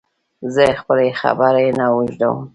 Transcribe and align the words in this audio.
زه 0.53 0.65
خپلي 0.81 1.09
خبري 1.21 1.67
نه 1.79 1.85
اوږدوم 1.93 2.39